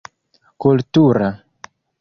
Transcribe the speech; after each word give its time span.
kultura 0.61 1.29